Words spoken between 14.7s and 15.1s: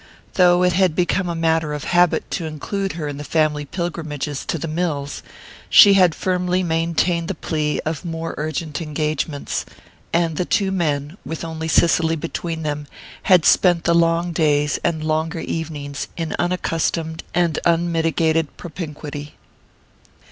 and